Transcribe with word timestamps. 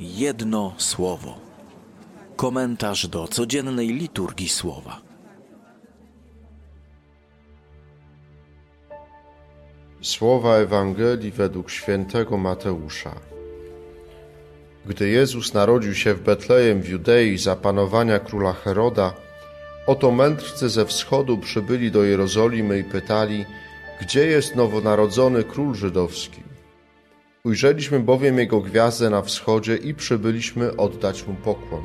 Jedno 0.00 0.74
słowo. 0.76 1.38
Komentarz 2.36 3.06
do 3.06 3.28
codziennej 3.28 3.88
liturgii 3.88 4.48
słowa. 4.48 5.00
Słowa 10.00 10.56
Ewangelii 10.56 11.30
według 11.30 11.70
świętego 11.70 12.36
Mateusza. 12.36 13.14
Gdy 14.86 15.08
Jezus 15.08 15.54
narodził 15.54 15.94
się 15.94 16.14
w 16.14 16.22
Betlejem 16.22 16.82
w 16.82 16.88
Judei 16.88 17.38
za 17.38 17.56
panowania 17.56 18.18
króla 18.18 18.52
Heroda, 18.52 19.14
oto 19.86 20.10
mędrcy 20.10 20.68
ze 20.68 20.86
wschodu 20.86 21.38
przybyli 21.38 21.90
do 21.90 22.04
Jerozolimy 22.04 22.78
i 22.78 22.84
pytali, 22.84 23.44
gdzie 24.00 24.26
jest 24.26 24.56
nowonarodzony 24.56 25.44
król 25.44 25.74
żydowski. 25.74 26.47
Ujrzeliśmy 27.48 28.00
bowiem 28.00 28.38
jego 28.38 28.60
gwiazdę 28.60 29.10
na 29.10 29.22
wschodzie 29.22 29.76
i 29.76 29.94
przybyliśmy 29.94 30.76
oddać 30.76 31.26
mu 31.26 31.34
pokłon. 31.34 31.82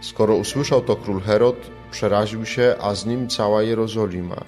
Skoro 0.00 0.36
usłyszał 0.36 0.80
to 0.80 0.96
król 0.96 1.20
Herod, 1.20 1.70
przeraził 1.90 2.46
się, 2.46 2.74
a 2.80 2.94
z 2.94 3.06
nim 3.06 3.28
cała 3.28 3.62
Jerozolima. 3.62 4.44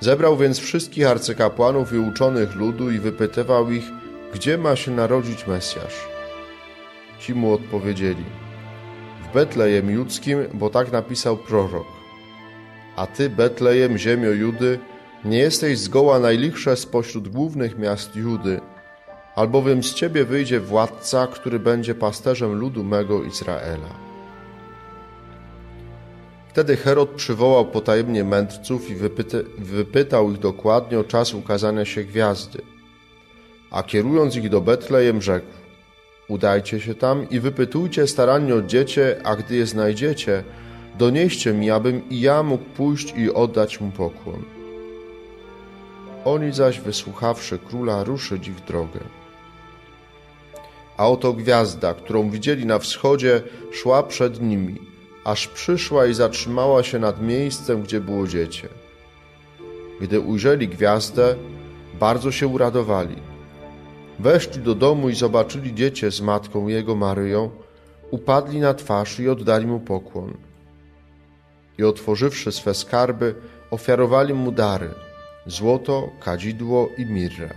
Zebrał 0.00 0.36
więc 0.36 0.58
wszystkich 0.58 1.06
arcykapłanów 1.06 1.92
i 1.92 1.98
uczonych 1.98 2.54
ludu 2.54 2.90
i 2.90 2.98
wypytywał 2.98 3.70
ich, 3.70 3.84
gdzie 4.34 4.58
ma 4.58 4.76
się 4.76 4.90
narodzić 4.90 5.46
Mesjasz. 5.46 6.08
Ci 7.18 7.34
mu 7.34 7.52
odpowiedzieli, 7.52 8.24
w 9.24 9.34
Betlejem 9.34 9.90
Judzkim, 9.90 10.38
bo 10.54 10.70
tak 10.70 10.92
napisał 10.92 11.36
prorok. 11.36 11.86
A 12.96 13.06
ty, 13.06 13.30
Betlejem, 13.30 13.98
ziemio 13.98 14.30
Judy, 14.30 14.78
nie 15.24 15.38
jesteś 15.38 15.78
zgoła 15.78 16.18
najlichsze 16.18 16.76
spośród 16.76 17.28
głównych 17.28 17.78
miast 17.78 18.16
Judy, 18.16 18.60
albowiem 19.36 19.82
z 19.82 19.94
ciebie 19.94 20.24
wyjdzie 20.24 20.60
władca, 20.60 21.26
który 21.26 21.58
będzie 21.58 21.94
pasterzem 21.94 22.52
ludu 22.52 22.84
mego 22.84 23.24
Izraela. 23.24 24.04
Wtedy 26.48 26.76
Herod 26.76 27.08
przywołał 27.10 27.66
potajemnie 27.66 28.24
mędrców 28.24 28.90
i 28.90 28.94
wypyty, 28.94 29.44
wypytał 29.58 30.32
ich 30.32 30.38
dokładnie 30.38 30.98
o 30.98 31.04
czas 31.04 31.34
ukazania 31.34 31.84
się 31.84 32.04
gwiazdy. 32.04 32.62
A 33.70 33.82
kierując 33.82 34.36
ich 34.36 34.48
do 34.48 34.60
Betlejem, 34.60 35.22
rzekł: 35.22 35.46
Udajcie 36.28 36.80
się 36.80 36.94
tam 36.94 37.30
i 37.30 37.40
wypytujcie 37.40 38.06
starannie 38.06 38.54
o 38.54 38.62
dziecię, 38.62 39.20
a 39.24 39.36
gdy 39.36 39.56
je 39.56 39.66
znajdziecie, 39.66 40.44
donieście 40.98 41.52
mi, 41.52 41.70
abym 41.70 42.08
i 42.08 42.20
ja 42.20 42.42
mógł 42.42 42.64
pójść 42.64 43.14
i 43.16 43.32
oddać 43.32 43.80
mu 43.80 43.90
pokłon. 43.90 44.53
Oni 46.24 46.52
zaś, 46.52 46.80
wysłuchawszy 46.80 47.58
króla, 47.58 48.04
ruszyć 48.04 48.48
ich 48.48 48.64
drogę. 48.64 49.00
A 50.96 51.08
oto 51.08 51.32
gwiazda, 51.32 51.94
którą 51.94 52.30
widzieli 52.30 52.66
na 52.66 52.78
wschodzie, 52.78 53.42
szła 53.72 54.02
przed 54.02 54.42
nimi, 54.42 54.80
aż 55.24 55.48
przyszła 55.48 56.06
i 56.06 56.14
zatrzymała 56.14 56.82
się 56.82 56.98
nad 56.98 57.22
miejscem, 57.22 57.82
gdzie 57.82 58.00
było 58.00 58.26
dziecię. 58.26 58.68
Gdy 60.00 60.20
ujrzeli 60.20 60.68
gwiazdę, 60.68 61.34
bardzo 62.00 62.32
się 62.32 62.46
uradowali. 62.46 63.16
Weszli 64.18 64.62
do 64.62 64.74
domu 64.74 65.08
i 65.08 65.14
zobaczyli 65.14 65.74
dziecię 65.74 66.10
z 66.10 66.20
matką 66.20 66.68
jego 66.68 66.94
Maryją, 66.96 67.50
upadli 68.10 68.60
na 68.60 68.74
twarz 68.74 69.20
i 69.20 69.28
oddali 69.28 69.66
mu 69.66 69.80
pokłon. 69.80 70.34
I 71.78 71.84
otworzywszy 71.84 72.52
swe 72.52 72.74
skarby, 72.74 73.34
ofiarowali 73.70 74.34
mu 74.34 74.52
dary– 74.52 74.90
złoto, 75.46 76.10
kadzidło 76.20 76.90
i 76.98 77.06
mirrę. 77.06 77.54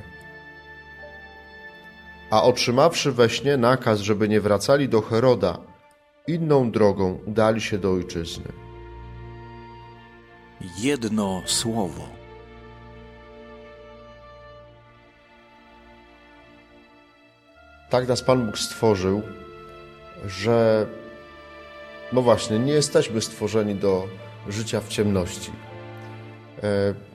A 2.29 2.43
otrzymawszy 2.43 3.11
we 3.11 3.29
śnie 3.29 3.57
nakaz, 3.57 3.99
żeby 3.99 4.29
nie 4.29 4.41
wracali 4.41 4.89
do 4.89 5.01
Heroda, 5.01 5.57
inną 6.27 6.71
drogą 6.71 7.19
udali 7.25 7.61
się 7.61 7.77
do 7.77 7.91
ojczyzny. 7.91 8.51
Jedno 10.79 11.41
słowo. 11.45 12.03
Tak 17.89 18.07
nas 18.07 18.21
Pan 18.21 18.45
Bóg 18.45 18.57
stworzył, 18.57 19.21
że 20.25 20.87
no 22.13 22.21
właśnie, 22.21 22.59
nie 22.59 22.73
jesteśmy 22.73 23.21
stworzeni 23.21 23.75
do 23.75 24.07
życia 24.47 24.81
w 24.81 24.87
ciemności 24.87 25.51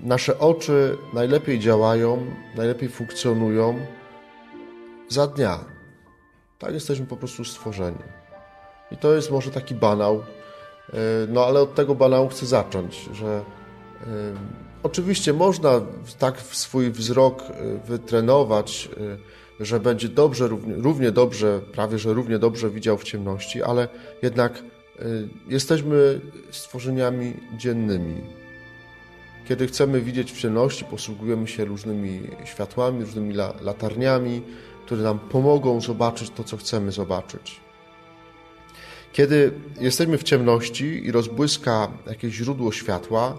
nasze 0.02 0.38
oczy 0.38 0.98
najlepiej 1.14 1.58
działają, 1.58 2.26
najlepiej 2.56 2.88
funkcjonują 2.88 3.86
za 5.08 5.26
dnia. 5.26 5.64
Tak 6.58 6.74
jesteśmy 6.74 7.06
po 7.06 7.16
prostu 7.16 7.44
stworzeni. 7.44 7.98
I 8.90 8.96
to 8.96 9.14
jest 9.14 9.30
może 9.30 9.50
taki 9.50 9.74
banał, 9.74 10.14
e, 10.14 10.96
no 11.28 11.46
ale 11.46 11.60
od 11.60 11.74
tego 11.74 11.94
banału 11.94 12.28
chcę 12.28 12.46
zacząć, 12.46 13.08
że 13.12 13.26
e, 13.26 13.44
oczywiście 14.82 15.32
można 15.32 15.80
tak 16.18 16.40
swój 16.40 16.90
wzrok 16.90 17.42
wytrenować, 17.86 18.88
że 19.60 19.80
będzie 19.80 20.08
dobrze, 20.08 20.48
równie 20.76 21.10
dobrze, 21.10 21.60
prawie 21.72 21.98
że 21.98 22.12
równie 22.12 22.38
dobrze 22.38 22.70
widział 22.70 22.98
w 22.98 23.04
ciemności, 23.04 23.62
ale 23.62 23.88
jednak 24.22 24.62
jesteśmy 25.48 26.20
stworzeniami 26.50 27.34
dziennymi, 27.56 28.22
kiedy 29.52 29.66
chcemy 29.66 30.00
widzieć 30.00 30.32
w 30.32 30.40
ciemności, 30.40 30.84
posługujemy 30.84 31.48
się 31.48 31.64
różnymi 31.64 32.20
światłami, 32.44 33.04
różnymi 33.04 33.34
latarniami, 33.60 34.42
które 34.86 35.02
nam 35.02 35.18
pomogą 35.18 35.80
zobaczyć 35.80 36.30
to, 36.30 36.44
co 36.44 36.56
chcemy 36.56 36.92
zobaczyć. 36.92 37.60
Kiedy 39.12 39.52
jesteśmy 39.80 40.18
w 40.18 40.22
ciemności 40.22 41.06
i 41.06 41.12
rozbłyska 41.12 41.88
jakieś 42.06 42.34
źródło 42.34 42.72
światła, 42.72 43.38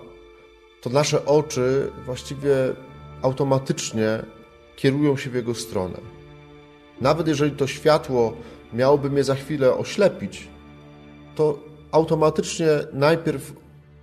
to 0.81 0.89
nasze 0.89 1.25
oczy 1.25 1.91
właściwie 2.05 2.55
automatycznie 3.21 4.23
kierują 4.75 5.17
się 5.17 5.29
w 5.29 5.35
jego 5.35 5.55
stronę. 5.55 5.97
Nawet 7.01 7.27
jeżeli 7.27 7.51
to 7.51 7.67
światło 7.67 8.33
miałoby 8.73 9.09
mnie 9.09 9.23
za 9.23 9.35
chwilę 9.35 9.73
oślepić, 9.77 10.47
to 11.35 11.59
automatycznie 11.91 12.67
najpierw 12.93 13.53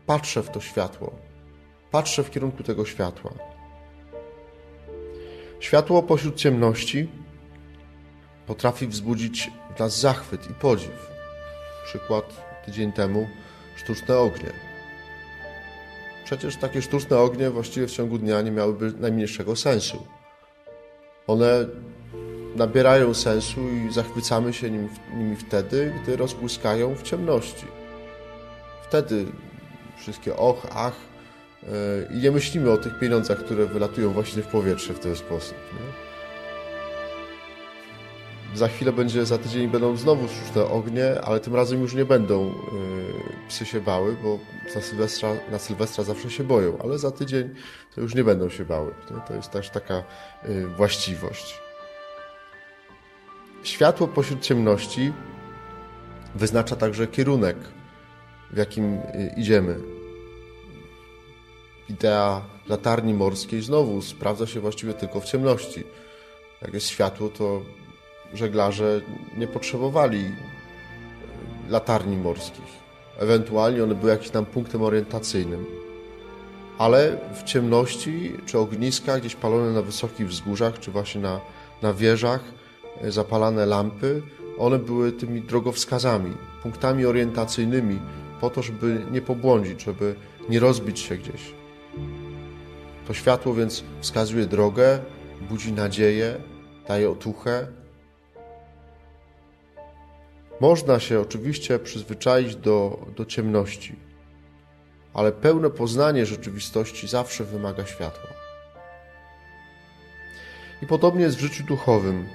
patrzę 0.06 0.42
w 0.42 0.50
to 0.50 0.60
światło, 0.60 1.30
patrzę 1.91 2.25
w 2.25 2.31
kierunku 2.31 2.62
tego 2.62 2.84
światła. 2.84 3.31
Światło 5.61 6.03
pośród 6.03 6.37
ciemności 6.37 7.09
potrafi 8.47 8.87
wzbudzić 8.87 9.51
w 9.77 9.78
nas 9.78 10.01
zachwyt 10.01 10.51
i 10.51 10.55
podziw. 10.55 11.11
Przykład 11.84 12.47
tydzień 12.67 12.93
temu 12.93 13.28
sztuczne 13.77 14.19
ognie. 14.19 14.53
Przecież 16.25 16.56
takie 16.56 16.83
sztuczne 16.83 17.19
ognie 17.19 17.51
właściwie 17.51 17.87
w 17.87 17.91
ciągu 17.91 18.19
dnia 18.19 18.43
nie 18.43 18.51
miałyby 18.51 18.93
najmniejszego 18.93 19.57
sensu. 19.57 20.07
One 21.27 21.67
nabierają 22.57 23.15
sensu 23.15 23.61
i 23.69 23.93
zachwycamy 23.93 24.53
się 24.53 24.71
nimi 25.17 25.37
wtedy, 25.37 25.95
gdy 26.03 26.17
rozbłyskają 26.17 26.95
w 26.95 27.03
ciemności. 27.03 27.67
Wtedy 28.89 29.27
wszystkie 29.97 30.37
och, 30.37 30.67
ach 30.75 31.09
i 32.10 32.19
nie 32.19 32.31
myślimy 32.31 32.71
o 32.71 32.76
tych 32.76 32.98
pieniądzach, 32.98 33.38
które 33.38 33.66
wylatują 33.66 34.12
właśnie 34.12 34.43
w 34.43 34.47
powietrze 34.47 34.94
w 34.94 34.98
ten 34.98 35.16
sposób. 35.16 35.56
Nie? 35.72 36.10
Za 38.54 38.69
chwilę 38.69 38.93
będzie, 38.93 39.26
za 39.26 39.38
tydzień 39.38 39.69
będą 39.69 39.97
znowu 39.97 40.28
sztuczne 40.28 40.65
ognie, 40.65 41.21
ale 41.21 41.41
tym 41.41 41.54
razem 41.54 41.81
już 41.81 41.94
nie 41.94 42.04
będą 42.04 42.47
yy, 42.47 42.54
psy 43.48 43.66
się 43.66 43.81
bały, 43.81 44.16
bo 44.22 44.38
na 44.75 44.81
Sylwestra, 44.81 45.28
na 45.50 45.59
Sylwestra 45.59 46.04
zawsze 46.04 46.31
się 46.31 46.44
boją, 46.44 46.78
ale 46.82 46.98
za 46.98 47.10
tydzień 47.10 47.54
to 47.94 48.00
już 48.00 48.15
nie 48.15 48.25
będą 48.25 48.48
się 48.48 48.65
bały. 48.65 48.94
Nie? 49.10 49.16
To 49.28 49.34
jest 49.34 49.50
też 49.50 49.71
taka 49.71 50.03
yy, 50.48 50.66
właściwość. 50.66 51.59
Światło 53.63 54.09
pośród 54.09 54.41
ciemności 54.41 55.13
wyznacza 56.34 56.77
także 56.77 57.06
kierunek, 57.06 57.56
w 58.51 58.56
jakim 58.56 58.98
idziemy 59.36 60.00
idea 61.91 62.42
latarni 62.69 63.15
morskiej 63.15 63.63
znowu 63.63 64.03
sprawdza 64.03 64.47
się 64.47 64.60
właściwie 64.60 64.95
tylko 64.95 65.21
w 65.21 65.25
ciemności. 65.25 65.84
Jak 66.63 66.75
jest 66.75 66.89
światło, 66.89 67.28
to 67.28 67.63
żeglarze 68.34 69.01
nie 69.37 69.47
potrzebowali 69.47 70.25
latarni 71.69 72.16
morskich. 72.16 72.81
Ewentualnie 73.19 73.84
one 73.84 73.95
były 73.95 74.10
jakimś 74.10 74.31
tam 74.31 74.47
punktem 74.47 74.83
orientacyjnym. 74.83 75.66
Ale 76.78 77.19
w 77.34 77.42
ciemności, 77.42 78.33
czy 78.47 78.59
ogniska 78.59 79.21
gdzieś 79.21 79.37
palone 79.37 79.71
na 79.72 79.83
wysokich 79.83 80.28
wzgórzach, 80.28 80.78
czy 80.78 80.91
właśnie 80.91 81.21
na, 81.21 81.41
na 81.83 81.95
wieżach, 81.95 82.41
e, 83.01 83.13
zapalane 83.13 83.66
lampy, 83.66 84.22
one 84.59 84.78
były 84.78 85.13
tymi 85.13 85.41
drogowskazami, 85.41 86.33
punktami 86.63 87.07
orientacyjnymi, 87.07 87.98
po 88.41 88.51
to, 88.51 88.63
żeby 88.63 89.07
nie 89.10 89.22
pobłądzić, 89.22 89.83
żeby 89.83 90.15
nie 90.48 90.60
rozbić 90.60 91.01
się 91.01 91.16
gdzieś. 91.16 91.59
To 93.10 93.15
światło 93.15 93.54
więc 93.54 93.84
wskazuje 94.01 94.47
drogę, 94.47 94.98
budzi 95.41 95.72
nadzieję, 95.72 96.41
daje 96.89 97.10
otuchę, 97.10 97.66
Można 100.60 101.01
się 101.01 101.21
oczywiście 101.21 101.78
przyzwyczaić 101.78 102.57
do, 102.57 103.07
do 103.16 103.24
ciemności, 103.24 103.97
ale 105.15 105.33
pełne 105.33 105.71
poznanie 105.71 106.27
rzeczywistości 106.27 107.09
zawsze 107.09 107.45
wymaga 107.45 107.86
światła. 107.86 108.30
I 110.83 110.86
podobnie 110.86 111.22
jest 111.22 111.36
w 111.36 111.41
życiu 111.41 111.65
duchowym. 111.65 112.28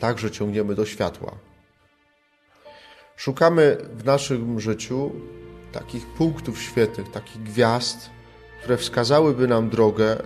Także 0.00 0.30
ciągniemy 0.30 0.74
do 0.74 0.86
światła. 0.86 1.38
Szukamy 3.16 3.76
w 3.92 4.04
naszym 4.04 4.60
życiu 4.60 5.12
takich 5.72 6.06
punktów 6.06 6.62
świetnych, 6.62 7.10
takich 7.10 7.42
gwiazd, 7.42 8.17
które 8.60 8.76
wskazałyby 8.76 9.48
nam 9.48 9.68
drogę, 9.68 10.16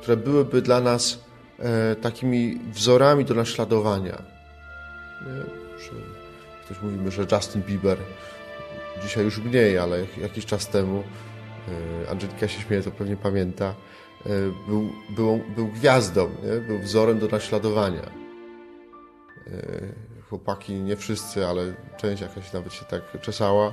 które 0.00 0.16
byłyby 0.16 0.62
dla 0.62 0.80
nas 0.80 1.18
e, 1.58 1.96
takimi 1.96 2.60
wzorami 2.72 3.24
do 3.24 3.34
naśladowania. 3.34 4.22
Ktoś 6.64 6.82
mówimy, 6.82 7.10
że 7.10 7.26
Justin 7.32 7.62
Bieber, 7.62 7.98
dzisiaj 9.02 9.24
już 9.24 9.38
mniej, 9.38 9.78
ale 9.78 9.98
jakiś 10.20 10.46
czas 10.46 10.68
temu, 10.68 11.02
e, 12.04 12.10
Angelika 12.10 12.48
się 12.48 12.60
śmieje, 12.60 12.82
to 12.82 12.90
pewnie 12.90 13.16
pamięta, 13.16 13.74
e, 14.26 14.28
był, 14.68 14.90
był, 15.10 15.40
był 15.56 15.66
gwiazdą, 15.66 16.30
nie? 16.42 16.60
był 16.60 16.78
wzorem 16.78 17.18
do 17.18 17.26
naśladowania. 17.26 18.02
E, 19.46 20.22
chłopaki, 20.28 20.74
nie 20.74 20.96
wszyscy, 20.96 21.46
ale 21.46 21.74
część 21.96 22.22
jakaś 22.22 22.52
nawet 22.52 22.72
się 22.72 22.84
tak 22.84 23.20
czesała. 23.20 23.72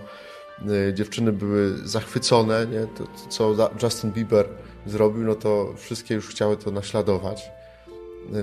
Dziewczyny 0.93 1.33
były 1.33 1.77
zachwycone, 1.87 2.67
nie? 2.67 2.87
To, 2.87 3.03
co 3.29 3.69
Justin 3.83 4.11
Bieber 4.11 4.49
zrobił, 4.85 5.23
no 5.23 5.35
to 5.35 5.73
wszystkie 5.77 6.15
już 6.15 6.27
chciały 6.27 6.57
to 6.57 6.71
naśladować. 6.71 7.51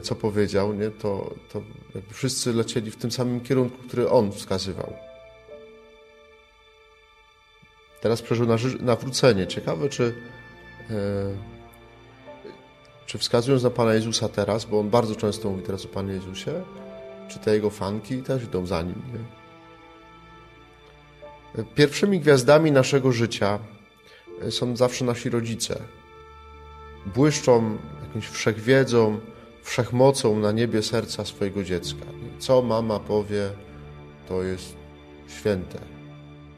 Co 0.02 0.14
powiedział, 0.14 0.74
nie? 0.74 0.90
To, 0.90 1.34
to 1.52 1.62
wszyscy 2.10 2.52
lecieli 2.52 2.90
w 2.90 2.96
tym 2.96 3.10
samym 3.10 3.40
kierunku, 3.40 3.76
który 3.88 4.10
on 4.10 4.32
wskazywał. 4.32 4.92
Teraz 8.00 8.22
przeżył 8.22 8.46
nawrócenie. 8.80 9.46
Ciekawe, 9.46 9.88
czy, 9.88 10.14
e, 10.90 10.94
czy 13.06 13.18
wskazując 13.18 13.62
na 13.62 13.70
Pana 13.70 13.94
Jezusa 13.94 14.28
teraz, 14.28 14.64
bo 14.64 14.80
on 14.80 14.90
bardzo 14.90 15.16
często 15.16 15.50
mówi 15.50 15.62
teraz 15.62 15.84
o 15.84 15.88
Panie 15.88 16.12
Jezusie, 16.12 16.62
czy 17.28 17.38
te 17.38 17.54
jego 17.54 17.70
fanki 17.70 18.22
też 18.22 18.44
idą 18.44 18.66
za 18.66 18.82
nim. 18.82 19.02
Nie? 19.12 19.39
Pierwszymi 21.74 22.20
gwiazdami 22.20 22.72
naszego 22.72 23.12
życia 23.12 23.58
są 24.50 24.76
zawsze 24.76 25.04
nasi 25.04 25.30
rodzice. 25.30 25.82
Błyszczą 27.06 27.78
jakąś 28.02 28.28
wszechwiedzą, 28.28 29.20
wszechmocą 29.62 30.38
na 30.38 30.52
niebie 30.52 30.82
serca 30.82 31.24
swojego 31.24 31.64
dziecka. 31.64 32.04
Co 32.38 32.62
mama 32.62 32.98
powie, 32.98 33.50
to 34.28 34.42
jest 34.42 34.76
święte. 35.28 35.78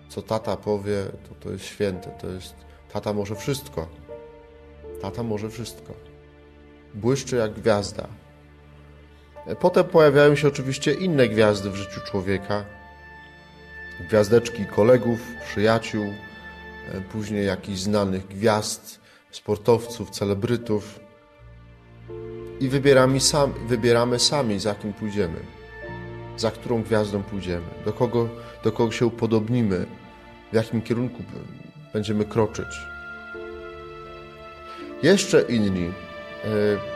Co 0.09 0.23
tata 0.23 0.57
powie, 0.57 1.05
to, 1.29 1.35
to 1.41 1.51
jest 1.51 1.65
święte. 1.65 2.11
To 2.21 2.29
jest, 2.29 2.55
tata 2.93 3.13
może 3.13 3.37
wszystko. 3.37 3.89
Tata 5.03 5.23
może 5.23 5.51
wszystko. 5.51 5.95
Błyszczy 6.95 7.37
jak 7.37 7.53
gwiazda. 7.53 8.09
Potem 9.61 9.85
pojawiają 9.85 10.37
się 10.37 10.49
oczywiście 10.49 10.93
inne 10.93 11.29
gwiazdy 11.29 11.71
w 11.71 11.75
życiu 11.75 12.01
człowieka. 12.01 12.65
Gwiazdeczki 14.09 14.67
kolegów, 14.67 15.21
przyjaciół, 15.49 16.05
później 17.13 17.47
jakichś 17.47 17.79
znanych 17.79 18.27
gwiazd, 18.27 19.01
sportowców, 19.31 20.11
celebrytów. 20.11 21.01
I 22.61 22.69
wybieramy, 22.69 23.21
sam, 23.21 23.55
wybieramy 23.69 24.19
sami, 24.19 24.59
za 24.59 24.75
kim 24.75 24.93
pójdziemy, 24.93 25.41
za 26.37 26.51
którą 26.51 26.83
gwiazdą 26.83 27.23
pójdziemy, 27.23 27.67
do 27.85 27.93
kogo, 27.93 28.29
do 28.65 28.73
kogo 28.73 28.93
się 28.93 29.07
upodobnimy, 29.07 29.87
w 30.53 30.55
jakim 30.55 30.83
kierunku 30.83 31.23
będziemy 31.93 32.25
kroczyć. 32.25 32.67
Jeszcze 35.03 35.43
inni 35.43 35.87
e, 35.87 35.93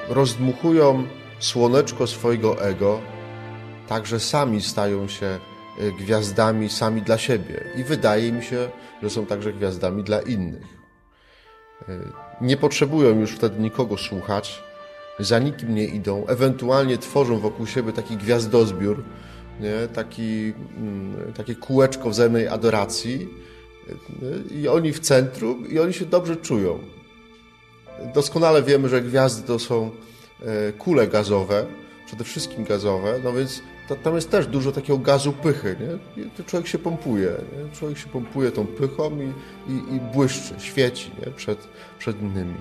rozdmuchują 0.08 1.04
słoneczko 1.38 2.06
swojego 2.06 2.62
ego, 2.62 3.00
także 3.88 4.20
sami 4.20 4.62
stają 4.62 5.08
się 5.08 5.26
e, 5.26 5.55
gwiazdami 5.98 6.68
sami 6.68 7.02
dla 7.02 7.18
siebie 7.18 7.64
i 7.76 7.84
wydaje 7.84 8.32
mi 8.32 8.44
się, 8.44 8.68
że 9.02 9.10
są 9.10 9.26
także 9.26 9.52
gwiazdami 9.52 10.04
dla 10.04 10.20
innych. 10.20 10.66
E, 11.88 11.98
nie 12.40 12.56
potrzebują 12.56 13.20
już 13.20 13.32
wtedy 13.32 13.60
nikogo 13.60 13.96
słuchać, 13.96 14.62
za 15.18 15.38
nikim 15.38 15.74
nie 15.74 15.84
idą, 15.84 16.26
ewentualnie 16.26 16.98
tworzą 16.98 17.38
wokół 17.38 17.66
siebie 17.66 17.92
taki 17.92 18.16
gwiazdozbiór, 18.16 19.04
nie? 19.60 19.88
Taki, 19.94 20.52
mm, 20.76 21.32
takie 21.32 21.54
kółeczko 21.54 22.10
wzajemnej 22.10 22.48
adoracji 22.48 23.28
e, 23.88 24.54
i 24.54 24.68
oni 24.68 24.92
w 24.92 25.00
centrum 25.00 25.68
i 25.68 25.78
oni 25.78 25.92
się 25.92 26.04
dobrze 26.04 26.36
czują. 26.36 26.78
Doskonale 28.14 28.62
wiemy, 28.62 28.88
że 28.88 29.02
gwiazdy 29.02 29.46
to 29.46 29.58
są 29.58 29.90
kule 30.78 31.08
gazowe, 31.08 31.66
przede 32.06 32.24
wszystkim 32.24 32.64
gazowe, 32.64 33.20
no 33.24 33.32
więc 33.32 33.62
tam 33.94 34.14
jest 34.14 34.30
też 34.30 34.46
dużo 34.46 34.72
takiego 34.72 34.98
gazu 34.98 35.32
pychy, 35.32 35.76
nie? 35.80 36.22
I 36.24 36.44
człowiek 36.44 36.68
się 36.68 36.78
pompuje, 36.78 37.30
nie? 37.30 37.76
człowiek 37.76 37.98
się 37.98 38.08
pompuje 38.08 38.50
tą 38.50 38.66
pychą 38.66 39.10
i, 39.20 39.32
i, 39.72 39.94
i 39.96 40.00
błyszczy, 40.14 40.54
świeci 40.58 41.10
nie? 41.26 41.32
Przed, 41.32 41.68
przed 41.98 42.22
innymi. 42.22 42.54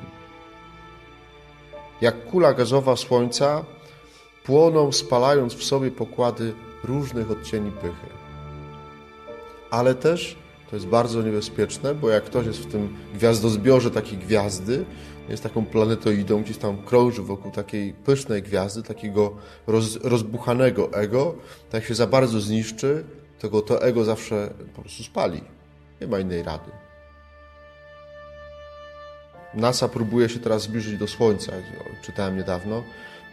Jak 2.02 2.26
kula 2.26 2.54
gazowa 2.54 2.96
słońca, 2.96 3.66
płoną, 4.44 4.92
spalając 4.92 5.54
w 5.54 5.64
sobie 5.64 5.92
pokłady 5.92 6.54
różnych 6.84 7.32
odcieni 7.32 7.72
pychy. 7.72 8.08
Ale 9.72 9.96
też 9.96 10.36
to 10.70 10.76
jest 10.76 10.88
bardzo 10.88 11.22
niebezpieczne, 11.22 11.96
bo 11.96 12.10
jak 12.10 12.24
ktoś 12.24 12.46
jest 12.46 12.60
w 12.60 12.72
tym 12.72 12.98
gwiazdozbiorze 13.14 13.92
takiej 13.92 14.18
gwiazdy, 14.18 14.86
jest 15.30 15.44
taką 15.44 15.66
planetoidą, 15.66 16.44
gdzieś 16.44 16.58
tam 16.58 16.78
krąży 16.78 17.22
wokół 17.22 17.52
takiej 17.52 17.94
pysznej 17.94 18.42
gwiazdy, 18.42 18.84
takiego 18.84 19.36
roz, 19.68 20.00
rozbuchanego 20.04 20.94
ego, 20.94 21.36
tak 21.70 21.84
się 21.86 21.96
za 21.96 22.08
bardzo 22.08 22.40
zniszczy, 22.40 23.04
to 23.40 23.62
to 23.62 23.82
ego 23.82 24.04
zawsze 24.04 24.54
po 24.76 24.82
prostu 24.82 25.04
spali. 25.04 25.42
Nie 26.02 26.08
ma 26.08 26.20
innej 26.20 26.44
rady. 26.44 26.72
NASA 29.54 29.88
próbuje 29.88 30.30
się 30.30 30.40
teraz 30.40 30.62
zbliżyć 30.62 30.98
do 31.00 31.08
Słońca. 31.08 31.52
Czytałem 32.02 32.38
niedawno, 32.38 32.84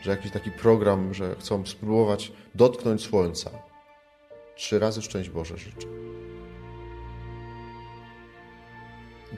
że 0.03 0.11
jakiś 0.11 0.33
taki 0.33 0.51
program, 0.51 1.15
że 1.15 1.37
chcą 1.39 1.67
spróbować 1.67 2.33
dotknąć 2.55 3.03
Słońca. 3.03 3.51
Trzy 4.57 4.79
razy 4.79 5.03
szczęść 5.03 5.31
Boże 5.31 5.59
życzę. 5.59 5.87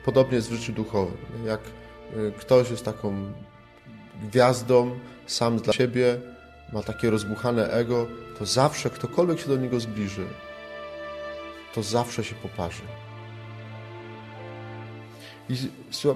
Podobnie 0.03 0.35
jest 0.35 0.49
w 0.49 0.53
życiu 0.53 0.73
duchowym. 0.73 1.17
Jak 1.45 1.59
y, 2.15 2.31
ktoś 2.39 2.71
jest 2.71 2.85
taką 2.85 3.33
gwiazdą, 4.23 4.99
sam 5.25 5.57
dla 5.57 5.73
siebie, 5.73 6.21
ma 6.73 6.83
takie 6.83 7.09
rozbuchane 7.09 7.67
ego, 7.67 8.07
to 8.39 8.45
zawsze 8.45 8.89
ktokolwiek 8.89 9.39
się 9.39 9.47
do 9.47 9.57
niego 9.57 9.79
zbliży, 9.79 10.25
to 11.73 11.83
zawsze 11.83 12.23
się 12.23 12.35
poparzy. 12.35 12.81
I 15.49 15.55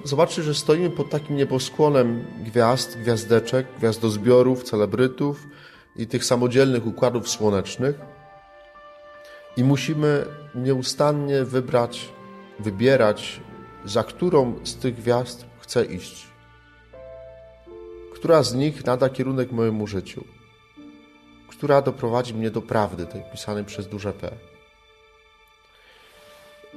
zobaczcie, 0.03 0.43
że 0.43 0.55
stoimy 0.55 0.89
pod 0.89 1.09
takim 1.09 1.35
nieboskłonem 1.35 2.25
gwiazd, 2.43 2.97
gwiazdeczek, 2.97 3.67
gwiazdozbiorów, 3.77 4.63
celebrytów 4.63 5.47
i 5.95 6.07
tych 6.07 6.25
samodzielnych 6.25 6.87
układów 6.87 7.29
słonecznych 7.29 7.99
i 9.57 9.63
musimy 9.63 10.25
nieustannie 10.55 11.43
wybrać, 11.43 12.09
wybierać 12.59 13.41
za 13.85 14.03
którą 14.03 14.59
z 14.63 14.75
tych 14.75 14.95
gwiazd 14.95 15.45
chcę 15.59 15.85
iść. 15.85 16.27
Która 18.13 18.43
z 18.43 18.55
nich 18.55 18.85
nada 18.85 19.09
kierunek 19.09 19.51
mojemu 19.51 19.87
życiu? 19.87 20.23
Która 21.47 21.81
doprowadzi 21.81 22.33
mnie 22.33 22.51
do 22.51 22.61
prawdy, 22.61 23.05
tej 23.05 23.23
pisanej 23.31 23.65
przez 23.65 23.87
duże 23.87 24.13
P? 24.13 24.31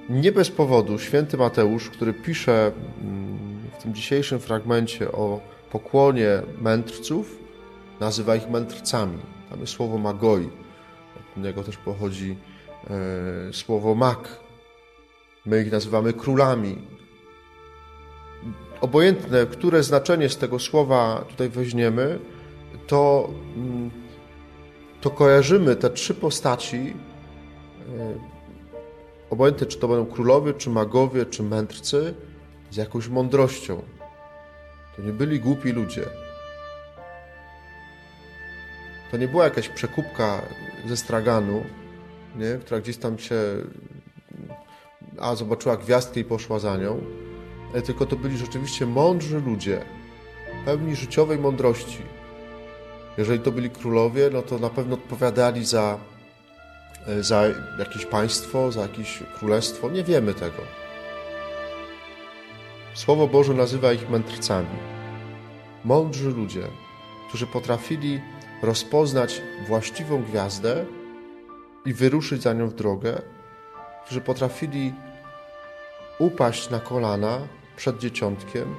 Nie 0.08 0.32
bez 0.32 0.50
powodu 0.50 0.98
święty 0.98 1.36
Mateusz, 1.36 1.90
który 1.90 2.14
pisze 2.14 2.72
mm, 3.02 3.70
w 3.78 3.82
tym 3.82 3.94
dzisiejszym 3.94 4.40
fragmencie 4.40 5.12
o 5.12 5.40
pokłonie 5.70 6.42
mędrców, 6.60 7.38
nazywa 8.00 8.36
ich 8.36 8.50
mędrcami. 8.50 9.18
Tam 9.50 9.60
jest 9.60 9.72
słowo 9.72 9.98
magoi. 9.98 10.50
Od 11.36 11.42
niego 11.42 11.64
też 11.64 11.76
pochodzi 11.76 12.36
e, 13.48 13.52
słowo 13.52 13.94
mak, 13.94 14.40
My 15.46 15.62
ich 15.62 15.72
nazywamy 15.72 16.12
królami. 16.12 16.78
Obojętne, 18.80 19.46
które 19.46 19.82
znaczenie 19.82 20.28
z 20.28 20.36
tego 20.36 20.58
słowa 20.58 21.24
tutaj 21.28 21.48
weźmiemy, 21.48 22.18
to, 22.86 23.30
mm, 23.56 23.90
to 25.00 25.10
kojarzymy 25.10 25.76
te 25.76 25.90
trzy 25.90 26.14
postaci, 26.14 26.94
e, 27.98 28.18
obojętne 29.30 29.66
czy 29.66 29.78
to 29.78 29.88
będą 29.88 30.06
królowie, 30.06 30.54
czy 30.54 30.70
magowie, 30.70 31.26
czy 31.26 31.42
mędrcy, 31.42 32.14
z 32.70 32.76
jakąś 32.76 33.08
mądrością. 33.08 33.82
To 34.96 35.02
nie 35.02 35.12
byli 35.12 35.40
głupi 35.40 35.72
ludzie. 35.72 36.04
To 39.10 39.16
nie 39.16 39.28
była 39.28 39.44
jakaś 39.44 39.68
przekupka 39.68 40.42
ze 40.86 40.96
straganu, 40.96 41.64
nie? 42.36 42.58
która 42.60 42.80
gdzieś 42.80 42.96
tam 42.96 43.18
się 43.18 43.36
a 45.20 45.34
zobaczyła 45.34 45.76
gwiazdkę 45.76 46.20
i 46.20 46.24
poszła 46.24 46.58
za 46.58 46.76
nią, 46.76 47.00
e, 47.74 47.82
tylko 47.82 48.06
to 48.06 48.16
byli 48.16 48.38
rzeczywiście 48.38 48.86
mądrzy 48.86 49.40
ludzie, 49.40 49.84
pełni 50.64 50.96
życiowej 50.96 51.38
mądrości. 51.38 52.02
Jeżeli 53.18 53.40
to 53.40 53.52
byli 53.52 53.70
królowie, 53.70 54.30
no 54.32 54.42
to 54.42 54.58
na 54.58 54.70
pewno 54.70 54.94
odpowiadali 54.94 55.64
za, 55.64 55.98
e, 57.06 57.22
za 57.22 57.44
jakieś 57.78 58.06
państwo, 58.06 58.72
za 58.72 58.82
jakieś 58.82 59.22
królestwo. 59.38 59.90
Nie 59.90 60.04
wiemy 60.04 60.34
tego. 60.34 60.62
Słowo 62.94 63.28
Boże 63.28 63.54
nazywa 63.54 63.92
ich 63.92 64.10
mędrcami. 64.10 64.78
Mądrzy 65.84 66.30
ludzie, 66.30 66.62
którzy 67.28 67.46
potrafili 67.46 68.20
rozpoznać 68.62 69.42
właściwą 69.68 70.22
gwiazdę 70.22 70.84
i 71.86 71.94
wyruszyć 71.94 72.42
za 72.42 72.52
nią 72.52 72.68
w 72.68 72.74
drogę, 72.74 73.22
którzy 74.04 74.20
potrafili 74.20 74.92
upaść 76.18 76.70
na 76.70 76.80
kolana 76.80 77.38
przed 77.76 77.98
dzieciątkiem 77.98 78.74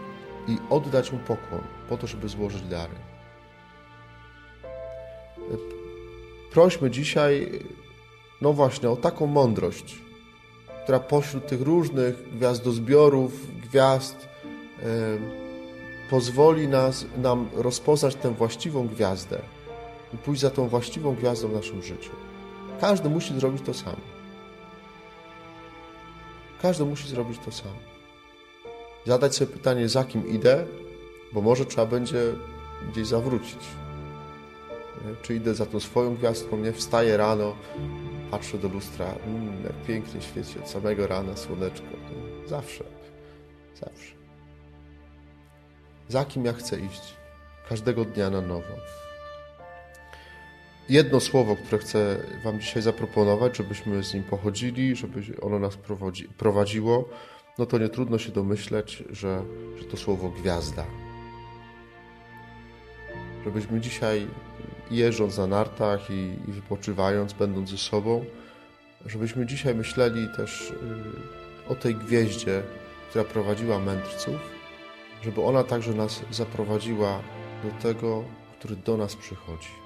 i 0.48 0.58
oddać 0.70 1.12
mu 1.12 1.20
pokłon 1.20 1.62
po 1.89 1.98
to, 1.98 2.08
żeby 2.08 2.30
złożyć 2.30 2.62
dary. 2.62 2.96
Prośmy 6.51 6.92
dzisiaj, 6.92 7.60
no 8.42 8.53
właśnie, 8.53 8.89
o 8.89 8.96
taką 8.96 9.27
mądrość, 9.27 9.96
która 10.84 11.00
pośród 11.00 11.48
tych 11.48 11.62
różnych 11.62 12.38
gwiazdozbiorów, 12.38 13.62
gwiazd, 13.62 14.27
e, 14.84 14.86
pozwoli 16.10 16.68
nas, 16.68 17.06
nam 17.18 17.50
rozpoznać 17.53 18.15
tę 18.15 18.34
właściwą 18.34 18.88
gwiazdę 18.88 19.42
i 20.13 20.18
pójść 20.18 20.42
za 20.42 20.50
tą 20.50 20.68
właściwą 20.68 21.15
gwiazdą 21.15 21.48
w 21.48 21.53
naszym 21.53 21.84
życiu. 21.84 22.12
Każdy 22.82 23.10
musi 23.10 23.39
zrobić 23.39 23.62
to 23.65 23.74
sam. 23.74 24.12
Każdy 26.63 26.86
musi 26.86 27.08
zrobić 27.08 27.39
to 27.46 27.51
sam. 27.51 27.72
Zadać 29.05 29.36
sobie 29.36 29.53
pytanie, 29.53 29.89
za 29.89 30.03
kim 30.03 30.27
idę, 30.27 30.65
bo 31.34 31.41
może 31.41 31.65
trzeba 31.65 31.86
będzie 31.88 32.34
gdzieś 32.91 33.08
zawrócić. 33.08 33.60
Czy 35.22 35.36
idę 35.36 35.55
za 35.55 35.65
tą 35.65 35.79
swoją 35.79 36.15
gwiazdką, 36.15 36.58
nie? 36.58 36.74
Wstaję 36.74 37.17
rano, 37.17 37.55
patrzę 38.32 38.58
do 38.58 38.67
lustra, 38.67 39.05
mm, 39.05 39.63
jak 39.63 39.74
pięknie 39.88 40.22
świeci 40.22 40.60
od 40.60 40.70
samego 40.70 41.08
rana 41.08 41.38
słoneczko. 41.38 41.88
Nie? 41.88 42.48
Zawsze, 42.48 42.84
zawsze. 43.75 44.13
Za 46.10 46.25
kim 46.25 46.46
ja 46.46 46.53
chcę 46.53 46.79
iść? 46.79 47.13
Każdego 47.70 48.05
dnia 48.05 48.29
na 48.29 48.41
nowo. 48.41 49.03
Jedno 50.90 51.20
słowo, 51.20 51.56
które 51.56 51.78
chcę 51.78 52.18
Wam 52.44 52.60
dzisiaj 52.60 52.82
zaproponować, 52.82 53.58
żebyśmy 53.58 54.04
z 54.04 54.13
nim 54.13 54.24
pochodzili, 54.24 54.96
żeby 54.96 55.22
ono 55.42 55.60
nas 55.60 55.78
prowadzi, 55.78 56.28
prowadziło, 56.28 57.10
no 57.58 57.66
to 57.66 57.78
nie 57.78 57.90
trudno 57.90 58.18
się 58.18 58.32
domyśleć, 58.32 59.04
że, 59.10 59.44
że 59.80 59.86
to 59.86 59.98
słowo 59.98 60.30
gwiazda. 60.30 60.86
Żebyśmy 63.46 63.82
dzisiaj, 63.82 64.28
jeżdżąc 64.92 65.38
na 65.38 65.48
nartach 65.48 66.10
i, 66.10 66.36
i 66.48 66.52
wypoczywając, 66.52 67.34
będąc 67.34 67.70
ze 67.70 67.78
sobą, 67.78 68.25
żebyśmy 69.06 69.46
dzisiaj 69.46 69.75
myśleli 69.75 70.28
też 70.38 70.72
y, 70.72 70.75
o 71.70 71.75
tej 71.75 71.96
gwieździe, 71.96 72.63
która 73.10 73.24
prowadziła 73.24 73.80
mędrców, 73.80 74.36
żeby 75.24 75.42
ona 75.42 75.63
także 75.63 75.94
nas 75.94 76.22
zaprowadziła 76.32 77.20
do 77.63 77.82
tego, 77.82 78.24
który 78.60 78.75
do 78.75 78.98
nas 78.98 79.16
przychodzi. 79.16 79.83